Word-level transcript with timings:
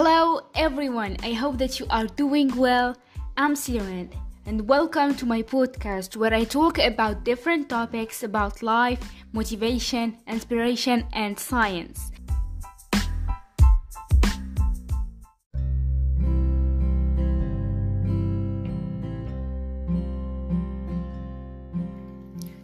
Hello, 0.00 0.42
everyone. 0.54 1.16
I 1.24 1.32
hope 1.32 1.58
that 1.58 1.80
you 1.80 1.86
are 1.90 2.06
doing 2.06 2.54
well. 2.54 2.96
I'm 3.36 3.56
Siren, 3.56 4.08
and 4.46 4.68
welcome 4.68 5.16
to 5.16 5.26
my 5.26 5.42
podcast 5.42 6.14
where 6.14 6.32
I 6.32 6.44
talk 6.44 6.78
about 6.78 7.24
different 7.24 7.68
topics 7.68 8.22
about 8.22 8.62
life, 8.62 9.00
motivation, 9.32 10.16
inspiration, 10.28 11.04
and 11.14 11.36
science. 11.36 12.12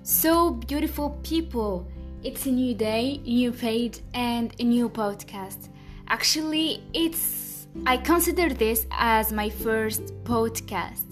So, 0.05 0.53
beautiful 0.53 1.19
people, 1.25 1.89
it's 2.23 2.47
a 2.47 2.53
new 2.53 2.77
day, 2.77 3.21
new 3.27 3.51
page, 3.51 4.03
and 4.15 4.55
a 4.61 4.63
new 4.63 4.89
podcast. 4.89 5.74
Actually, 6.15 6.81
it's 6.93 7.67
I 7.87 7.97
consider 7.97 8.49
this 8.49 8.87
as 8.93 9.33
my 9.33 9.51
first 9.51 10.05
podcast, 10.23 11.07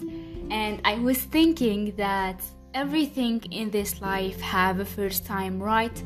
and 0.49 0.79
I 0.85 0.95
was 0.95 1.17
thinking 1.17 1.93
that 1.97 2.41
everything 2.73 3.43
in 3.51 3.69
this 3.69 3.99
life 3.99 4.39
have 4.39 4.79
a 4.79 4.85
first 4.85 5.25
time, 5.25 5.61
right? 5.61 6.01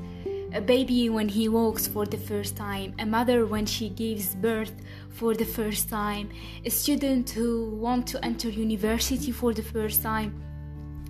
A 0.52 0.62
baby 0.62 1.10
when 1.10 1.30
he 1.30 1.48
walks 1.48 1.86
for 1.86 2.08
the 2.08 2.18
first 2.18 2.58
time, 2.58 2.96
a 2.98 3.06
mother 3.06 3.46
when 3.46 3.68
she 3.68 3.90
gives 3.90 4.34
birth 4.34 4.74
for 5.10 5.36
the 5.36 5.46
first 5.46 5.90
time, 5.90 6.32
a 6.66 6.72
student 6.72 7.30
who 7.30 7.70
want 7.70 8.08
to 8.08 8.26
enter 8.26 8.50
university 8.50 9.32
for 9.32 9.54
the 9.54 9.62
first 9.76 10.02
time, 10.02 10.34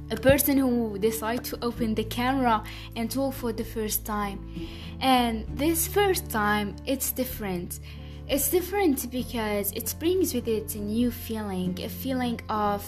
a 0.10 0.16
person 0.16 0.58
who 0.58 0.98
decide 1.00 1.44
to 1.46 1.58
open 1.62 1.96
the 1.96 2.04
camera 2.04 2.64
and 2.96 3.12
talk 3.12 3.34
for 3.34 3.52
the 3.52 3.64
first 3.64 4.06
time. 4.06 4.40
And 5.00 5.46
this 5.58 5.88
first 5.88 6.30
time 6.30 6.76
it's 6.86 7.12
different. 7.12 7.80
It's 8.28 8.50
different 8.50 9.10
because 9.10 9.72
it 9.72 9.94
brings 10.00 10.34
with 10.34 10.48
it 10.48 10.76
a 10.76 10.80
new 10.80 11.12
feeling 11.12 11.80
a 11.82 11.88
feeling 11.88 12.42
of 12.50 12.84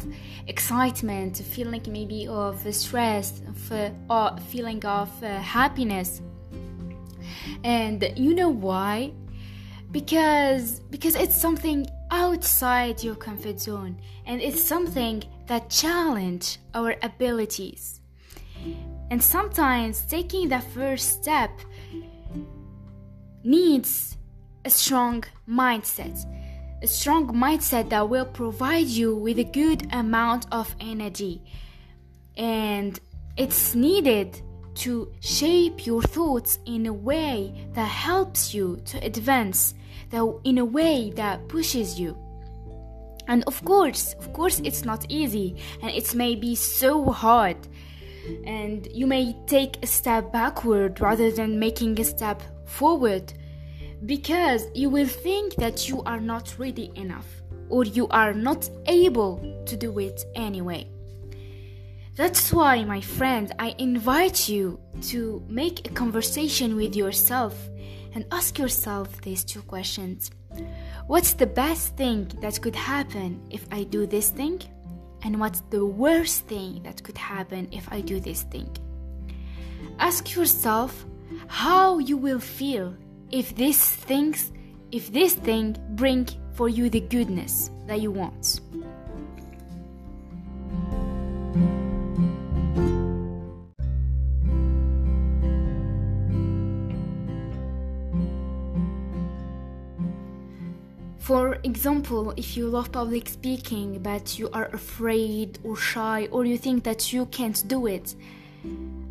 excitement 0.48 1.40
a 1.40 1.44
feeling 1.44 1.82
maybe 1.88 2.28
of 2.28 2.56
stress 2.74 3.42
of, 3.48 3.72
uh, 3.72 3.90
a 4.10 4.42
feeling 4.42 4.84
of 4.86 5.10
uh, 5.24 5.40
happiness. 5.40 6.22
And 7.64 8.12
you 8.18 8.34
know 8.34 8.50
why? 8.50 9.14
Because 9.92 10.82
because 10.92 11.16
it's 11.16 11.36
something 11.36 11.88
outside 12.12 13.04
your 13.04 13.16
comfort 13.16 13.60
zone 13.60 14.00
and 14.26 14.42
it's 14.42 14.62
something 14.62 15.24
that 15.48 15.70
challenge 15.70 16.58
our 16.74 16.96
abilities. 17.02 18.02
And 19.12 19.24
sometimes 19.24 20.02
taking 20.02 20.50
that 20.50 20.64
first 20.72 21.22
step 21.24 21.52
needs 23.44 24.18
a 24.66 24.70
strong 24.70 25.24
mindset 25.48 26.26
a 26.82 26.88
strong 26.88 27.28
mindset 27.28 27.90
that 27.90 28.08
will 28.08 28.26
provide 28.26 28.88
you 28.88 29.16
with 29.16 29.40
a 29.40 29.44
good 29.44 29.88
amount 29.94 30.46
of 30.52 30.74
energy. 30.80 31.42
And 32.38 33.00
it's 33.38 33.76
needed 33.76 34.42
to 34.76 35.12
shape 35.20 35.86
your 35.86 36.02
thoughts 36.02 36.60
in 36.66 36.86
a 36.86 36.94
way 36.94 37.68
that 37.74 37.88
helps 37.88 38.54
you 38.54 38.82
to 38.86 38.98
advance 39.04 39.74
that 40.10 40.40
in 40.44 40.58
a 40.58 40.66
way 40.66 41.12
that 41.12 41.48
pushes 41.48 42.00
you. 42.00 42.18
And 43.28 43.44
of 43.46 43.64
course 43.64 44.16
of 44.20 44.34
course 44.34 44.60
it's 44.64 44.86
not 44.86 45.06
easy 45.10 45.56
and 45.82 45.92
it 45.92 46.16
may 46.16 46.36
be 46.36 46.56
so 46.56 47.06
hard. 47.12 47.58
And 48.46 48.88
you 48.92 49.08
may 49.08 49.36
take 49.48 49.78
a 49.82 49.88
step 49.88 50.32
backward 50.32 51.00
rather 51.00 51.32
than 51.32 51.60
making 51.60 52.00
a 52.00 52.04
step 52.04 52.42
forward 52.66 53.34
because 54.06 54.66
you 54.74 54.90
will 54.90 55.08
think 55.08 55.56
that 55.56 55.90
you 55.90 56.02
are 56.04 56.20
not 56.20 56.58
ready 56.58 56.92
enough 56.96 57.28
or 57.70 57.84
you 57.84 58.08
are 58.10 58.34
not 58.34 58.70
able 58.88 59.64
to 59.66 59.76
do 59.76 60.00
it 60.00 60.24
anyway. 60.36 60.88
That's 62.16 62.52
why 62.52 62.84
my 62.84 63.00
friend 63.00 63.54
i 63.60 63.74
invite 63.78 64.50
you 64.50 64.78
to 65.04 65.42
make 65.48 65.88
a 65.88 65.94
conversation 65.94 66.76
with 66.76 66.94
yourself 66.94 67.56
and 68.14 68.26
ask 68.32 68.58
yourself 68.58 69.22
these 69.22 69.44
two 69.44 69.62
questions 69.62 70.32
What's 71.08 71.34
the 71.34 71.48
best 71.48 71.96
thing 71.96 72.32
that 72.42 72.62
could 72.62 72.76
happen 72.76 73.42
if 73.50 73.66
I 73.72 73.84
do 73.84 74.06
this 74.06 74.30
thing? 74.30 74.62
And 75.24 75.40
what's 75.40 75.62
the 75.70 75.86
worst 75.86 76.46
thing 76.46 76.82
that 76.84 77.04
could 77.04 77.18
happen 77.18 77.68
if 77.72 77.92
I 77.92 78.02
do 78.02 78.20
this 78.20 78.44
thing? 78.44 78.70
Ask 80.00 80.36
yourself 80.36 81.06
how 81.48 82.00
you 82.00 82.18
will 82.18 82.40
feel 82.40 82.96
if 83.32 83.56
these 83.56 83.84
things 83.84 84.52
if 84.92 85.12
this 85.12 85.34
thing 85.34 85.78
bring 85.92 86.28
for 86.54 86.68
you 86.68 86.90
the 86.90 87.02
goodness 87.02 87.70
that 87.86 88.02
you 88.02 88.12
want. 88.12 88.60
For 101.30 101.60
example, 101.62 102.34
if 102.38 102.58
you 102.58 102.68
love 102.68 102.92
public 102.92 103.30
speaking 103.30 104.00
but 104.02 104.40
you 104.40 104.50
are 104.50 104.66
afraid 104.74 105.60
or 105.64 105.76
shy 105.76 106.28
or 106.32 106.44
you 106.44 106.58
think 106.58 106.84
that 106.86 107.14
you 107.14 107.28
can't 107.28 107.68
do 107.68 107.86
it, 107.86 108.16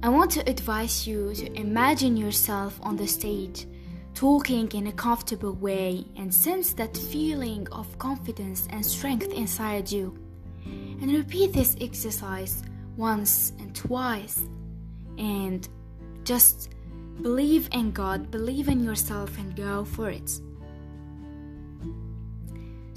I 0.03 0.09
want 0.09 0.33
to 0.33 0.41
advise 0.51 1.07
you 1.07 1.33
to 1.35 1.53
imagine 1.55 2.17
yourself 2.17 2.77
on 2.83 2.97
the 2.97 3.07
stage, 3.07 3.69
talking 4.15 4.69
in 4.73 4.89
a 4.89 4.93
comfortable 4.93 5.53
way, 5.53 6.07
and 6.17 6.35
sense 6.35 6.73
that 6.73 6.97
feeling 6.97 7.69
of 7.71 7.97
confidence 7.99 8.67
and 8.71 8.85
strength 8.85 9.33
inside 9.33 9.89
you. 9.89 10.19
And 10.65 11.13
repeat 11.13 11.53
this 11.53 11.77
exercise 11.81 12.65
once 12.97 13.53
and 13.61 13.73
twice. 13.77 14.43
And 15.19 15.69
just 16.25 16.71
believe 17.23 17.69
in 17.71 17.93
God, 17.93 18.33
believe 18.33 18.67
in 18.67 18.83
yourself, 18.83 19.39
and 19.39 19.55
go 19.55 19.85
for 19.85 20.11
it. 20.11 20.41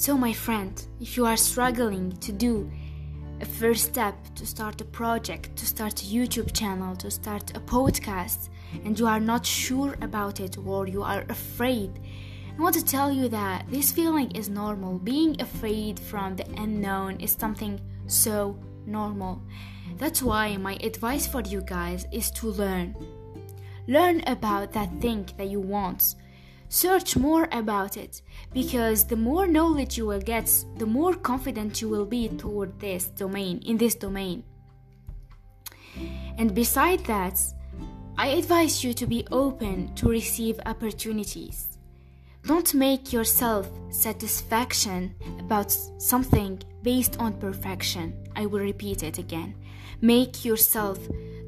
So, 0.02 0.18
my 0.18 0.34
friend, 0.34 0.84
if 1.00 1.16
you 1.16 1.28
are 1.28 1.38
struggling 1.38 2.12
to 2.22 2.32
do 2.32 2.72
a 3.40 3.46
first 3.46 3.84
step 3.84 4.16
to 4.34 4.48
start 4.48 4.82
a 4.82 4.86
project, 4.86 5.56
to 5.58 5.66
start 5.68 6.02
a 6.02 6.06
YouTube 6.06 6.54
channel, 6.54 6.96
to 6.96 7.12
start 7.12 7.56
a 7.56 7.60
podcast, 7.60 8.50
and 8.84 8.98
you 8.98 9.06
are 9.06 9.20
not 9.20 9.46
sure 9.46 9.96
about 10.02 10.40
it 10.40 10.58
or 10.58 10.88
you 10.88 11.04
are 11.04 11.24
afraid, 11.30 12.00
I 12.58 12.60
want 12.60 12.74
to 12.78 12.84
tell 12.84 13.12
you 13.12 13.30
that 13.30 13.70
this 13.70 13.92
feeling 13.92 14.32
is 14.32 14.50
normal. 14.50 14.98
Being 14.98 15.40
afraid 15.40 16.00
from 16.00 16.36
the 16.36 16.50
unknown 16.58 17.20
is 17.20 17.38
something 17.40 17.80
so 18.08 18.58
normal. 18.88 19.44
That's 19.98 20.24
why 20.24 20.58
my 20.58 20.80
advice 20.82 21.28
for 21.28 21.42
you 21.42 21.62
guys 21.62 22.08
is 22.12 22.32
to 22.42 22.48
learn. 22.48 22.96
Learn 23.88 24.24
about 24.26 24.72
that 24.72 25.00
thing 25.00 25.30
that 25.38 25.50
you 25.50 25.60
want 25.60 26.16
Search 26.72 27.18
more 27.18 27.50
about 27.52 27.98
it 27.98 28.22
because 28.54 29.06
the 29.06 29.18
more 29.18 29.46
knowledge 29.46 29.98
you 29.98 30.06
will 30.06 30.22
get, 30.22 30.50
the 30.78 30.86
more 30.86 31.14
confident 31.14 31.82
you 31.82 31.90
will 31.90 32.06
be 32.06 32.30
toward 32.30 32.80
this 32.80 33.08
domain, 33.09 33.62
in 33.66 33.76
this 33.76 33.94
domain. 33.94 34.46
And 36.38 36.56
beside 36.56 37.04
that, 37.08 37.38
I 38.18 38.28
advise 38.28 38.86
you 38.86 38.94
to 38.94 39.06
be 39.06 39.28
open 39.34 39.94
to 39.96 40.08
receive 40.08 40.62
opportunities. 40.66 41.78
Don't 42.46 42.74
make 42.74 43.12
yourself 43.12 43.70
satisfaction 43.90 45.14
about 45.40 45.72
something 45.98 46.64
based 46.84 47.20
on 47.20 47.34
perfection. 47.34 48.16
I 48.34 48.46
will 48.46 48.62
repeat 48.62 49.03
it 49.03 49.18
again. 49.18 49.56
Make 50.00 50.46
yourself 50.46 51.00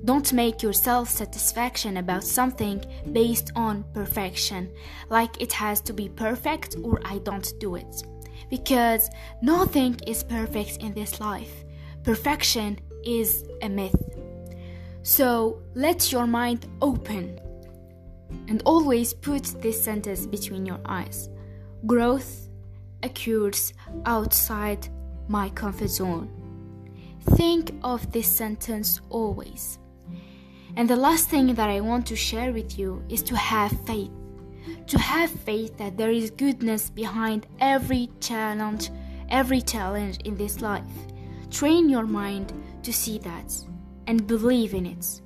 don't 0.05 0.33
make 0.33 0.61
your 0.61 0.73
self 0.73 1.09
satisfaction 1.09 1.97
about 1.97 2.23
something 2.23 2.83
based 3.11 3.51
on 3.55 3.85
perfection, 3.93 4.69
like 5.09 5.41
it 5.41 5.53
has 5.53 5.79
to 5.81 5.93
be 5.93 6.09
perfect 6.09 6.75
or 6.83 7.01
I 7.05 7.19
don't 7.19 7.53
do 7.59 7.75
it. 7.75 8.03
Because 8.49 9.09
nothing 9.41 9.99
is 10.05 10.23
perfect 10.23 10.77
in 10.77 10.93
this 10.93 11.19
life. 11.19 11.63
Perfection 12.03 12.79
is 13.05 13.45
a 13.61 13.69
myth. 13.69 13.95
So 15.03 15.61
let 15.73 16.11
your 16.11 16.27
mind 16.27 16.67
open 16.81 17.39
and 18.47 18.61
always 18.65 19.13
put 19.13 19.43
this 19.61 19.81
sentence 19.81 20.25
between 20.25 20.65
your 20.65 20.79
eyes. 20.85 21.29
Growth 21.85 22.49
occurs 23.03 23.73
outside 24.05 24.87
my 25.27 25.49
comfort 25.49 25.89
zone. 25.89 26.29
Think 27.31 27.73
of 27.83 28.11
this 28.11 28.27
sentence 28.27 28.99
always. 29.09 29.79
And 30.75 30.89
the 30.89 30.95
last 30.95 31.29
thing 31.29 31.53
that 31.53 31.69
I 31.69 31.81
want 31.81 32.05
to 32.07 32.15
share 32.15 32.51
with 32.51 32.79
you 32.79 33.03
is 33.09 33.21
to 33.23 33.35
have 33.35 33.71
faith. 33.85 34.11
To 34.87 34.97
have 34.97 35.29
faith 35.29 35.77
that 35.77 35.97
there 35.97 36.11
is 36.11 36.31
goodness 36.31 36.89
behind 36.89 37.47
every 37.59 38.09
challenge, 38.19 38.89
every 39.29 39.61
challenge 39.61 40.17
in 40.25 40.35
this 40.35 40.61
life. 40.61 40.83
Train 41.51 41.89
your 41.89 42.05
mind 42.05 42.53
to 42.81 42.91
see 42.91 43.19
that 43.19 43.53
and 44.07 44.25
believe 44.25 44.73
in 44.73 44.85
it. 44.85 45.21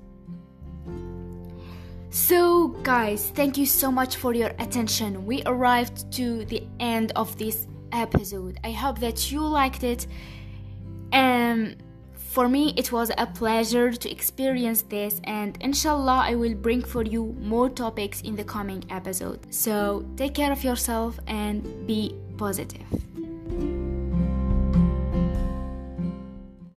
So, 2.10 2.70
guys, 2.84 3.28
thank 3.28 3.58
you 3.58 3.66
so 3.66 3.92
much 3.92 4.16
for 4.16 4.34
your 4.34 4.52
attention. 4.60 5.26
We 5.26 5.44
arrived 5.46 6.12
to 6.14 6.46
the 6.46 6.64
end 6.80 7.12
of 7.16 7.38
this 7.38 7.68
episode. 7.92 8.60
I 8.64 8.72
hope 8.72 9.00
that 9.00 9.32
you 9.32 9.42
liked 9.42 9.84
it. 9.84 10.08
And 11.12 11.82
for 12.38 12.48
me, 12.48 12.72
it 12.78 12.92
was 12.92 13.10
a 13.18 13.26
pleasure 13.26 13.92
to 13.92 14.12
experience 14.12 14.84
this, 14.84 15.20
and 15.24 15.58
inshallah, 15.60 16.22
I 16.30 16.36
will 16.36 16.54
bring 16.54 16.84
for 16.84 17.02
you 17.02 17.36
more 17.42 17.68
topics 17.68 18.22
in 18.22 18.36
the 18.36 18.44
coming 18.44 18.84
episode. 18.92 19.40
So, 19.50 20.06
take 20.18 20.36
care 20.36 20.52
of 20.52 20.64
yourself 20.64 21.20
and 21.26 21.88
be 21.88 22.14
positive. 22.38 22.86